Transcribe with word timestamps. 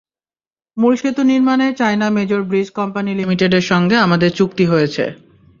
মূল 0.77 0.93
সেতু 0.95 1.21
নির্মাণে 1.23 1.67
চায়না 1.79 2.07
মেজর 2.09 2.41
ব্রিজ 2.43 2.67
কোম্পানি 2.79 3.11
লিমিটেডের 3.15 3.65
সঙ্গে 3.71 3.95
আমাদের 3.97 4.29
চুক্তি 4.39 4.65
হয়েছে। 4.65 5.03